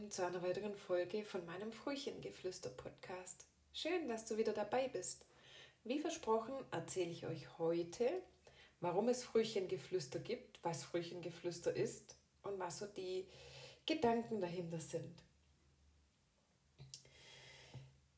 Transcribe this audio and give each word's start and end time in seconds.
willkommen 0.00 0.10
zu 0.12 0.24
einer 0.24 0.42
weiteren 0.42 0.74
Folge 0.74 1.24
von 1.24 1.44
meinem 1.44 1.72
Frühchengeflüster-Podcast. 1.72 3.44
Schön, 3.74 4.08
dass 4.08 4.24
du 4.24 4.38
wieder 4.38 4.54
dabei 4.54 4.88
bist. 4.88 5.26
Wie 5.84 5.98
versprochen 5.98 6.54
erzähle 6.70 7.10
ich 7.10 7.26
euch 7.26 7.58
heute, 7.58 8.08
warum 8.80 9.08
es 9.08 9.22
Frühchengeflüster 9.24 10.18
gibt, 10.18 10.58
was 10.62 10.84
Frühchengeflüster 10.84 11.76
ist 11.76 12.16
und 12.42 12.58
was 12.58 12.78
so 12.78 12.86
die 12.86 13.26
Gedanken 13.84 14.40
dahinter 14.40 14.80
sind. 14.80 15.22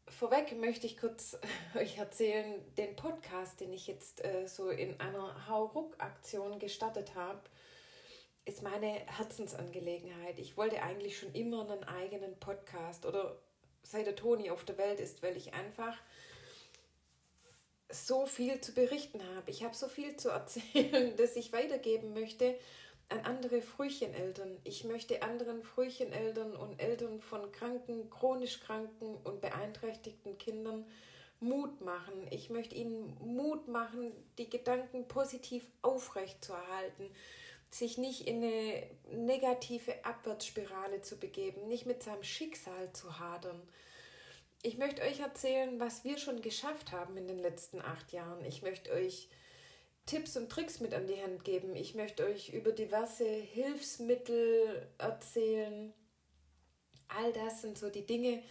Vorweg 0.06 0.56
möchte 0.56 0.86
ich 0.86 0.98
kurz 0.98 1.36
euch 1.74 1.98
erzählen, 1.98 2.62
den 2.76 2.94
Podcast, 2.94 3.58
den 3.58 3.72
ich 3.72 3.88
jetzt 3.88 4.24
äh, 4.24 4.46
so 4.46 4.70
in 4.70 5.00
einer 5.00 5.48
Hauruck-Aktion 5.48 6.60
gestartet 6.60 7.16
habe, 7.16 7.42
ist 8.44 8.62
meine 8.62 8.88
Herzensangelegenheit. 9.06 10.38
Ich 10.38 10.56
wollte 10.56 10.82
eigentlich 10.82 11.18
schon 11.18 11.32
immer 11.32 11.70
einen 11.70 11.84
eigenen 11.84 12.38
Podcast 12.38 13.06
oder 13.06 13.36
seit 13.82 14.06
der 14.06 14.16
Toni 14.16 14.50
auf 14.50 14.64
der 14.64 14.78
Welt 14.78 15.00
ist, 15.00 15.22
weil 15.22 15.36
ich 15.36 15.54
einfach 15.54 15.96
so 17.90 18.26
viel 18.26 18.60
zu 18.60 18.72
berichten 18.72 19.20
habe. 19.36 19.50
Ich 19.50 19.62
habe 19.62 19.74
so 19.74 19.88
viel 19.88 20.16
zu 20.16 20.30
erzählen, 20.30 21.16
dass 21.18 21.36
ich 21.36 21.52
weitergeben 21.52 22.14
möchte 22.14 22.58
an 23.08 23.20
andere 23.20 23.60
Frühcheneltern. 23.60 24.58
Ich 24.64 24.84
möchte 24.84 25.22
anderen 25.22 25.62
Frühcheneltern 25.62 26.56
und 26.56 26.80
Eltern 26.80 27.20
von 27.20 27.52
kranken, 27.52 28.08
chronisch 28.10 28.60
kranken 28.60 29.16
und 29.22 29.40
beeinträchtigten 29.40 30.38
Kindern 30.38 30.86
Mut 31.38 31.80
machen. 31.80 32.26
Ich 32.30 32.50
möchte 32.50 32.74
ihnen 32.74 33.16
Mut 33.20 33.68
machen, 33.68 34.12
die 34.38 34.48
Gedanken 34.48 35.06
positiv 35.08 35.64
aufrecht 35.82 36.42
zu 36.44 36.52
erhalten 36.52 37.10
sich 37.74 37.98
nicht 37.98 38.26
in 38.26 38.42
eine 38.42 38.86
negative 39.12 40.04
Abwärtsspirale 40.04 41.00
zu 41.00 41.16
begeben, 41.16 41.68
nicht 41.68 41.86
mit 41.86 42.02
seinem 42.02 42.22
Schicksal 42.22 42.92
zu 42.92 43.18
hadern. 43.18 43.60
Ich 44.62 44.78
möchte 44.78 45.02
euch 45.02 45.20
erzählen, 45.20 45.80
was 45.80 46.04
wir 46.04 46.18
schon 46.18 46.42
geschafft 46.42 46.92
haben 46.92 47.16
in 47.16 47.26
den 47.26 47.38
letzten 47.38 47.80
acht 47.80 48.12
Jahren. 48.12 48.44
Ich 48.44 48.62
möchte 48.62 48.92
euch 48.92 49.28
Tipps 50.06 50.36
und 50.36 50.50
Tricks 50.50 50.80
mit 50.80 50.94
an 50.94 51.06
die 51.06 51.20
Hand 51.20 51.44
geben. 51.44 51.74
Ich 51.74 51.94
möchte 51.94 52.24
euch 52.24 52.50
über 52.50 52.72
diverse 52.72 53.24
Hilfsmittel 53.24 54.86
erzählen. 54.98 55.92
All 57.08 57.32
das 57.32 57.62
sind 57.62 57.78
so 57.78 57.88
die 57.88 58.06
Dinge, 58.06 58.42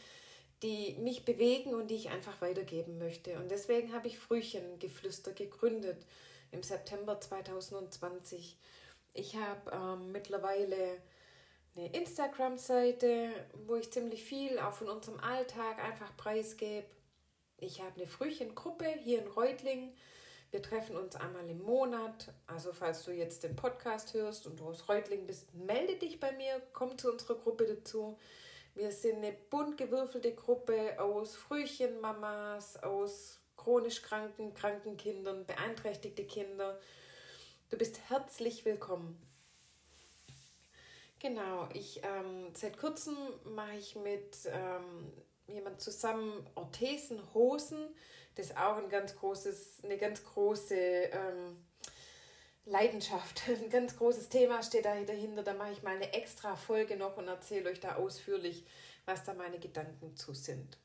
die 0.64 0.96
mich 1.00 1.26
bewegen 1.26 1.74
und 1.74 1.88
die 1.90 1.96
ich 1.96 2.10
einfach 2.10 2.42
weitergeben 2.42 2.98
möchte. 2.98 3.38
Und 3.40 3.50
deswegen 3.52 3.94
habe 3.94 4.08
ich 4.08 4.18
Frühchengeflüster 4.18 5.34
gegründet 5.34 6.06
im 6.52 6.64
September 6.64 7.20
2020. 7.20 8.58
Ich 9.14 9.36
habe 9.36 9.72
ähm, 9.72 10.12
mittlerweile 10.12 11.02
eine 11.76 11.92
Instagram-Seite, 11.94 13.32
wo 13.66 13.76
ich 13.76 13.92
ziemlich 13.92 14.24
viel 14.24 14.60
auch 14.60 14.74
von 14.74 14.90
unserem 14.90 15.20
Alltag 15.20 15.80
einfach 15.84 16.16
preisgebe. 16.18 16.86
Ich 17.58 17.82
habe 17.82 17.96
eine 17.96 18.08
Frühchengruppe 18.08 18.86
hier 19.04 19.22
in 19.22 19.28
Reutling. 19.28 19.94
Wir 20.50 20.62
treffen 20.62 20.98
uns 20.98 21.16
einmal 21.16 21.50
im 21.50 21.62
Monat. 21.62 22.34
Also 22.48 22.74
falls 22.74 23.04
du 23.06 23.12
jetzt 23.12 23.44
den 23.44 23.56
Podcast 23.56 24.14
hörst 24.14 24.48
und 24.48 24.60
du 24.60 24.66
aus 24.66 24.90
Reutling 24.90 25.28
bist, 25.28 25.54
melde 25.54 25.96
dich 25.96 26.20
bei 26.20 26.32
mir, 26.34 26.62
komm 26.74 26.98
zu 26.98 27.12
unserer 27.12 27.36
Gruppe 27.36 27.66
dazu. 27.66 28.18
Wir 28.74 28.92
sind 28.92 29.18
eine 29.18 29.34
bunt 29.34 29.78
gewürfelte 29.78 30.34
Gruppe 30.34 31.00
aus 31.00 31.36
Frühchenmamas, 31.36 32.82
aus 32.84 33.40
chronisch 33.58 34.02
kranken, 34.02 34.54
kranken 34.54 34.98
Kindern, 34.98 35.46
beeinträchtigte 35.46 36.26
Kinder 36.26 36.80
Du 37.72 37.78
bist 37.78 38.02
herzlich 38.10 38.66
willkommen. 38.66 39.18
Genau, 41.20 41.70
ich 41.74 42.02
ähm, 42.04 42.54
seit 42.54 42.78
kurzem 42.78 43.16
mache 43.46 43.78
ich 43.78 43.96
mit 43.96 44.40
ähm, 44.48 45.14
jemand 45.48 45.80
zusammen 45.80 46.46
Orthesenhosen. 46.56 47.88
Das 48.36 48.48
ist 48.48 48.58
auch 48.58 48.76
ein 48.76 48.90
ganz 48.90 49.16
großes, 49.16 49.86
eine 49.86 49.98
ganz 49.98 50.22
große 50.22 50.76
ähm, 50.76 51.66
Leidenschaft. 52.66 53.44
Ein 53.48 53.70
ganz 53.70 53.96
großes 53.96 54.28
Thema 54.28 54.62
steht 54.64 54.84
da 54.84 55.02
dahinter. 55.02 55.42
Da 55.42 55.54
mache 55.54 55.72
ich 55.72 55.82
mal 55.82 55.96
eine 55.96 56.12
extra 56.12 56.58
Folge 56.58 56.98
noch 56.98 57.16
und 57.16 57.30
erzähle 57.30 57.70
euch 57.70 57.80
da 57.80 57.96
ausführlich, 57.96 58.66
was 59.06 59.24
da 59.24 59.34
meine 59.34 59.60
Gedanken 59.60 60.18
zu 60.18 60.34
sind. 60.34 60.78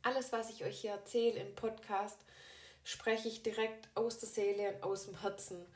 Alles, 0.00 0.32
was 0.32 0.48
ich 0.48 0.64
euch 0.64 0.80
hier 0.80 0.92
erzähle 0.92 1.40
im 1.40 1.54
Podcast, 1.54 2.24
spreche 2.84 3.28
ich 3.28 3.42
direkt 3.42 3.88
aus 3.94 4.18
der 4.18 4.28
Seele 4.28 4.74
und 4.74 4.82
aus 4.82 5.06
dem 5.06 5.20
Herzen. 5.20 5.66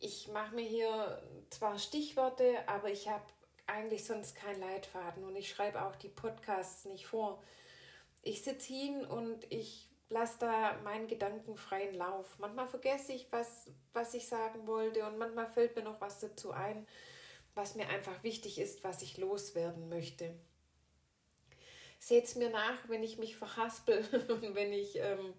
Ich 0.00 0.28
mache 0.28 0.54
mir 0.54 0.66
hier 0.66 1.22
zwar 1.50 1.78
Stichworte, 1.78 2.56
aber 2.66 2.90
ich 2.90 3.08
habe 3.08 3.24
eigentlich 3.66 4.04
sonst 4.04 4.34
keinen 4.34 4.60
Leitfaden 4.60 5.24
und 5.24 5.36
ich 5.36 5.50
schreibe 5.50 5.82
auch 5.82 5.96
die 5.96 6.08
Podcasts 6.08 6.84
nicht 6.86 7.06
vor. 7.06 7.42
Ich 8.22 8.42
sitze 8.42 8.72
hin 8.72 9.04
und 9.04 9.50
ich 9.52 9.88
lasse 10.08 10.38
da 10.40 10.78
meinen 10.84 11.06
Gedanken 11.06 11.56
freien 11.56 11.94
Lauf. 11.94 12.38
Manchmal 12.38 12.66
vergesse 12.66 13.12
ich, 13.12 13.30
was, 13.30 13.70
was 13.92 14.14
ich 14.14 14.26
sagen 14.26 14.66
wollte 14.66 15.06
und 15.06 15.18
manchmal 15.18 15.48
fällt 15.48 15.76
mir 15.76 15.82
noch 15.82 16.00
was 16.00 16.20
dazu 16.20 16.52
ein, 16.52 16.86
was 17.54 17.74
mir 17.74 17.88
einfach 17.88 18.22
wichtig 18.22 18.58
ist, 18.58 18.84
was 18.84 19.02
ich 19.02 19.18
loswerden 19.18 19.88
möchte. 19.88 20.34
Seht 21.98 22.24
es 22.24 22.36
mir 22.36 22.50
nach, 22.50 22.88
wenn 22.88 23.02
ich 23.02 23.18
mich 23.18 23.36
verhaspel 23.36 24.04
und 24.28 24.54
wenn 24.54 24.72
ich 24.72 24.96
ähm, 24.96 25.34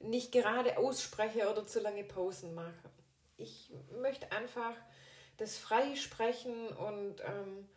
nicht 0.00 0.32
gerade 0.32 0.78
ausspreche 0.78 1.50
oder 1.50 1.66
zu 1.66 1.80
lange 1.80 2.04
Pausen 2.04 2.54
mache. 2.54 2.90
Ich 3.36 3.72
möchte 4.00 4.32
einfach 4.32 4.74
das 5.36 5.58
frei 5.58 5.94
sprechen 5.96 6.68
und 6.68 7.20
ähm, 7.20 7.68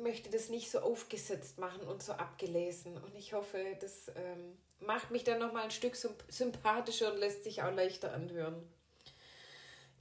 möchte 0.00 0.30
das 0.30 0.48
nicht 0.48 0.70
so 0.70 0.80
aufgesetzt 0.80 1.58
machen 1.58 1.86
und 1.86 2.02
so 2.02 2.12
abgelesen. 2.12 2.96
Und 2.96 3.14
ich 3.14 3.32
hoffe, 3.32 3.76
das 3.80 4.08
ähm, 4.16 4.58
macht 4.80 5.10
mich 5.10 5.24
dann 5.24 5.38
nochmal 5.38 5.64
ein 5.64 5.70
Stück 5.70 5.96
sympathischer 6.28 7.12
und 7.12 7.18
lässt 7.18 7.44
sich 7.44 7.62
auch 7.62 7.72
leichter 7.72 8.12
anhören. 8.12 8.68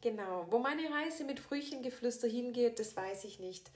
Genau, 0.01 0.47
wo 0.49 0.57
meine 0.57 0.89
Reise 0.89 1.23
mit 1.23 1.39
Frühchengeflüster 1.39 2.27
hingeht, 2.27 2.79
das 2.79 2.95
weiß 2.95 3.23
ich 3.25 3.39
nicht. 3.39 3.69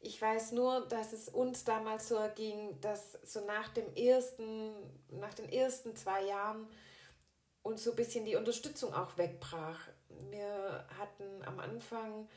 Ich 0.00 0.20
weiß 0.20 0.52
nur, 0.52 0.86
dass 0.88 1.12
es 1.12 1.28
uns 1.28 1.64
damals 1.64 2.08
so 2.08 2.16
erging, 2.16 2.80
dass 2.80 3.18
so 3.24 3.44
nach 3.44 3.68
dem 3.68 3.92
ersten, 3.94 4.70
nach 5.10 5.34
den 5.34 5.50
ersten 5.50 5.96
zwei 5.96 6.24
Jahren 6.24 6.68
uns 7.62 7.82
so 7.82 7.90
ein 7.90 7.96
bisschen 7.96 8.24
die 8.24 8.36
Unterstützung 8.36 8.94
auch 8.94 9.16
wegbrach. 9.18 9.80
Wir 10.30 10.86
hatten 10.98 11.44
am 11.44 11.58
Anfang 11.58 12.28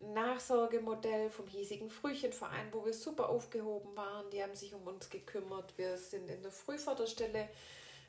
ein 0.00 0.12
Nachsorgemodell 0.12 1.30
vom 1.30 1.46
hiesigen 1.46 1.88
Frühchenverein, 1.88 2.72
wo 2.72 2.84
wir 2.84 2.92
super 2.92 3.30
aufgehoben 3.30 3.96
waren. 3.96 4.30
Die 4.30 4.42
haben 4.42 4.54
sich 4.54 4.74
um 4.74 4.86
uns 4.86 5.08
gekümmert. 5.08 5.76
Wir 5.78 5.96
sind 5.96 6.28
in 6.28 6.42
der 6.42 6.52
Frühförderstelle 6.52 7.48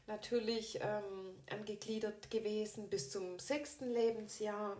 natürlich 0.08 0.80
ähm, 0.82 1.36
angegliedert 1.50 2.30
gewesen 2.30 2.90
bis 2.90 3.10
zum 3.10 3.40
sechsten 3.40 3.92
Lebensjahr. 3.92 4.78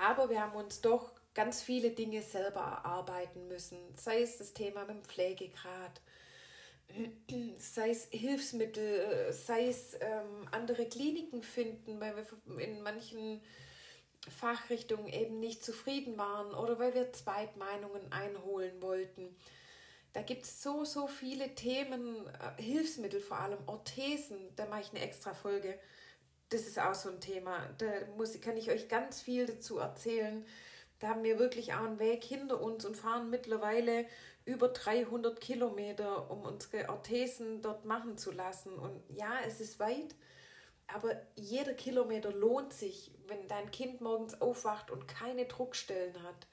Aber 0.00 0.30
wir 0.30 0.40
haben 0.40 0.54
uns 0.54 0.80
doch 0.80 1.10
ganz 1.34 1.62
viele 1.62 1.90
Dinge 1.90 2.22
selber 2.22 2.60
erarbeiten 2.60 3.48
müssen, 3.48 3.78
sei 3.96 4.22
es 4.22 4.38
das 4.38 4.52
Thema 4.52 4.84
mit 4.84 4.96
dem 4.96 5.04
Pflegegrad, 5.04 6.00
sei 7.58 7.90
es 7.90 8.08
Hilfsmittel, 8.10 9.32
sei 9.32 9.68
es 9.68 9.94
ähm, 10.00 10.48
andere 10.50 10.86
Kliniken 10.86 11.42
finden, 11.42 12.00
weil 12.00 12.16
wir 12.16 12.58
in 12.58 12.82
manchen 12.82 13.40
Fachrichtungen 14.28 15.08
eben 15.08 15.40
nicht 15.40 15.64
zufrieden 15.64 16.18
waren 16.18 16.52
oder 16.54 16.78
weil 16.78 16.94
wir 16.94 17.12
Zweitmeinungen 17.12 18.12
einholen 18.12 18.82
wollten. 18.82 19.34
Da 20.12 20.22
gibt 20.22 20.44
es 20.44 20.62
so, 20.62 20.84
so 20.84 21.06
viele 21.06 21.54
Themen, 21.54 22.26
äh, 22.26 22.62
Hilfsmittel 22.62 23.20
vor 23.20 23.38
allem, 23.38 23.58
Orthesen, 23.66 24.38
da 24.56 24.66
mache 24.66 24.80
ich 24.80 24.90
eine 24.90 25.00
extra 25.00 25.34
Folge. 25.34 25.78
Das 26.48 26.62
ist 26.62 26.80
auch 26.80 26.94
so 26.94 27.10
ein 27.10 27.20
Thema. 27.20 27.70
Da 27.78 27.86
muss, 28.16 28.38
kann 28.40 28.56
ich 28.56 28.70
euch 28.70 28.88
ganz 28.88 29.22
viel 29.22 29.46
dazu 29.46 29.78
erzählen. 29.78 30.44
Da 31.00 31.08
haben 31.08 31.24
wir 31.24 31.38
wirklich 31.38 31.72
auch 31.72 31.84
einen 31.84 31.98
Weg 31.98 32.22
hinter 32.22 32.60
uns 32.60 32.84
und 32.84 32.96
fahren 32.96 33.30
mittlerweile 33.30 34.06
über 34.44 34.68
300 34.68 35.40
Kilometer, 35.40 36.30
um 36.30 36.42
unsere 36.42 36.88
Orthesen 36.90 37.62
dort 37.62 37.84
machen 37.84 38.18
zu 38.18 38.30
lassen. 38.30 38.74
Und 38.74 39.02
ja, 39.08 39.38
es 39.46 39.60
ist 39.60 39.80
weit, 39.80 40.14
aber 40.86 41.20
jeder 41.36 41.72
Kilometer 41.72 42.32
lohnt 42.32 42.72
sich, 42.72 43.12
wenn 43.26 43.48
dein 43.48 43.70
Kind 43.70 44.00
morgens 44.00 44.40
aufwacht 44.40 44.90
und 44.90 45.08
keine 45.08 45.46
Druckstellen 45.46 46.22
hat. 46.22 46.46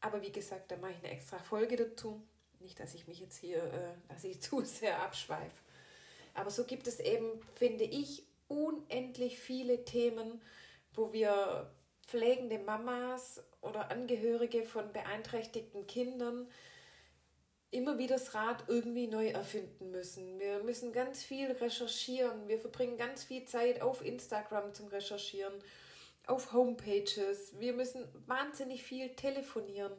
Aber 0.00 0.22
wie 0.22 0.32
gesagt, 0.32 0.70
da 0.70 0.76
mache 0.76 0.92
ich 0.92 0.98
eine 0.98 1.12
extra 1.12 1.38
Folge 1.38 1.76
dazu. 1.76 2.20
Nicht, 2.58 2.80
dass 2.80 2.94
ich 2.94 3.06
mich 3.06 3.20
jetzt 3.20 3.36
hier, 3.36 3.62
äh, 3.62 4.12
dass 4.12 4.24
ich 4.24 4.40
zu 4.42 4.62
sehr 4.62 5.00
abschweife. 5.02 5.62
Aber 6.34 6.50
so 6.50 6.64
gibt 6.64 6.86
es 6.88 6.98
eben, 6.98 7.40
finde 7.54 7.84
ich, 7.84 8.24
unendlich 8.48 9.38
viele 9.38 9.84
Themen, 9.84 10.40
wo 10.94 11.12
wir 11.12 11.70
pflegende 12.12 12.58
Mamas 12.58 13.42
oder 13.62 13.90
Angehörige 13.90 14.64
von 14.64 14.92
beeinträchtigten 14.92 15.86
Kindern 15.86 16.46
immer 17.70 17.96
wieder 17.96 18.16
das 18.16 18.34
Rad 18.34 18.64
irgendwie 18.68 19.06
neu 19.06 19.28
erfinden 19.28 19.90
müssen. 19.90 20.38
Wir 20.38 20.62
müssen 20.62 20.92
ganz 20.92 21.22
viel 21.22 21.50
recherchieren. 21.52 22.46
Wir 22.48 22.58
verbringen 22.58 22.98
ganz 22.98 23.24
viel 23.24 23.46
Zeit 23.46 23.80
auf 23.80 24.04
Instagram 24.04 24.74
zum 24.74 24.88
Recherchieren. 24.88 25.54
auf 26.26 26.52
Homepages. 26.52 27.58
Wir 27.58 27.72
müssen 27.72 28.06
wahnsinnig 28.26 28.84
viel 28.84 29.08
telefonieren, 29.16 29.92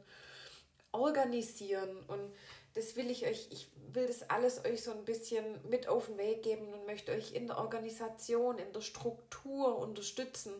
organisieren 0.93 1.99
und 2.07 2.31
das 2.75 2.95
will 2.95 3.11
ich 3.11 3.25
euch, 3.25 3.49
ich 3.51 3.67
will 3.91 4.07
das 4.07 4.29
alles 4.29 4.63
euch 4.63 4.83
so 4.83 4.91
ein 4.91 5.03
bisschen 5.03 5.43
mit 5.67 5.87
auf 5.87 6.05
den 6.05 6.17
Weg 6.17 6.43
geben 6.43 6.73
und 6.73 6.85
möchte 6.85 7.11
euch 7.11 7.33
in 7.33 7.47
der 7.47 7.57
Organisation, 7.57 8.57
in 8.57 8.71
der 8.71 8.81
Struktur 8.81 9.79
unterstützen. 9.79 10.53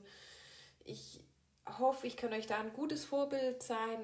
Ich 0.84 1.22
hoffe, 1.68 2.07
ich 2.07 2.18
kann 2.18 2.33
euch 2.33 2.48
da 2.48 2.60
ein 2.60 2.74
gutes 2.74 3.06
Vorbild 3.06 3.63
sein, 3.63 4.00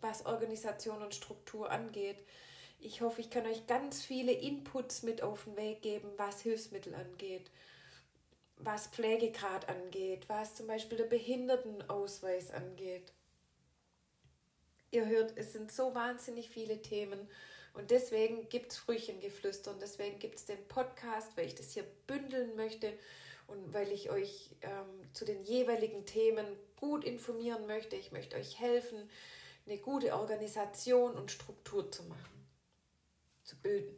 was 0.00 0.26
Organisation 0.26 1.02
und 1.02 1.14
Struktur 1.14 1.70
angeht. 1.70 2.22
Ich 2.80 3.00
hoffe, 3.00 3.20
ich 3.20 3.30
kann 3.30 3.46
euch 3.46 3.66
ganz 3.66 4.04
viele 4.04 4.32
Inputs 4.32 5.02
mit 5.02 5.22
auf 5.22 5.44
den 5.44 5.56
Weg 5.56 5.82
geben, 5.82 6.10
was 6.16 6.40
Hilfsmittel 6.40 6.94
angeht, 6.94 7.50
was 8.56 8.86
Pflegegrad 8.88 9.68
angeht, 9.68 10.28
was 10.28 10.54
zum 10.54 10.68
Beispiel 10.68 10.98
der 10.98 11.06
Behindertenausweis 11.06 12.52
angeht. 12.52 13.12
Ihr 14.90 15.06
hört, 15.06 15.36
es 15.36 15.52
sind 15.52 15.72
so 15.72 15.94
wahnsinnig 15.94 16.48
viele 16.48 16.80
Themen 16.80 17.28
und 17.74 17.90
deswegen 17.90 18.48
gibt 18.48 18.72
es 18.72 18.78
Frühchengeflüster 18.78 19.72
und 19.72 19.82
deswegen 19.82 20.18
gibt 20.18 20.36
es 20.36 20.46
den 20.46 20.66
Podcast, 20.68 21.36
weil 21.36 21.46
ich 21.46 21.54
das 21.54 21.72
hier 21.72 21.84
bündeln 22.06 22.56
möchte 22.56 22.92
und 23.48 23.74
weil 23.74 23.90
ich 23.90 24.10
euch 24.10 24.54
ähm, 24.62 25.12
zu 25.12 25.24
den 25.24 25.42
jeweiligen 25.42 26.06
Themen 26.06 26.46
gut 26.76 27.04
informieren 27.04 27.66
möchte. 27.66 27.96
Ich 27.96 28.12
möchte 28.12 28.36
euch 28.36 28.60
helfen, 28.60 29.10
eine 29.66 29.78
gute 29.78 30.14
Organisation 30.14 31.14
und 31.14 31.30
Struktur 31.30 31.90
zu 31.90 32.04
machen, 32.04 32.46
zu 33.42 33.56
bilden. 33.60 33.96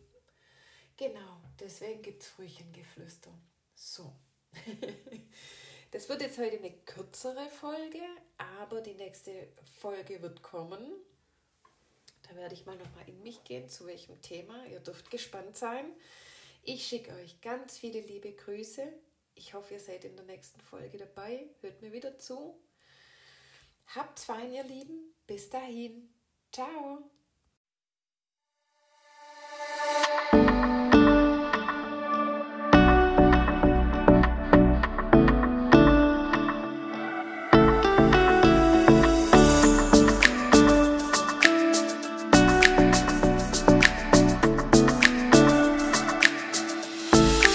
Genau, 0.96 1.40
deswegen 1.58 2.02
gibt 2.02 2.22
es 2.22 2.28
Frühchengeflüster. 2.28 3.30
So. 3.74 4.12
Das 5.92 6.08
wird 6.08 6.22
jetzt 6.22 6.38
heute 6.38 6.56
eine 6.56 6.70
kürzere 6.70 7.48
Folge, 7.48 7.98
aber 8.38 8.80
die 8.80 8.94
nächste 8.94 9.48
Folge 9.80 10.22
wird 10.22 10.40
kommen. 10.40 10.86
Da 12.22 12.36
werde 12.36 12.54
ich 12.54 12.64
mal 12.64 12.76
nochmal 12.76 13.08
in 13.08 13.20
mich 13.24 13.42
gehen, 13.42 13.68
zu 13.68 13.86
welchem 13.86 14.22
Thema. 14.22 14.64
Ihr 14.66 14.78
dürft 14.78 15.10
gespannt 15.10 15.56
sein. 15.56 15.84
Ich 16.62 16.86
schicke 16.86 17.12
euch 17.14 17.40
ganz 17.40 17.76
viele 17.76 18.00
liebe 18.02 18.30
Grüße. 18.30 18.92
Ich 19.40 19.54
hoffe, 19.54 19.72
ihr 19.72 19.80
seid 19.80 20.04
in 20.04 20.16
der 20.16 20.26
nächsten 20.26 20.60
Folge 20.60 20.98
dabei. 20.98 21.48
Hört 21.62 21.80
mir 21.80 21.92
wieder 21.92 22.18
zu. 22.18 22.60
Habt's 23.86 24.24
fein, 24.24 24.52
ihr 24.52 24.64
Lieben. 24.64 25.14
Bis 25.26 25.48
dahin. 25.48 26.12
Ciao. 26.52 27.10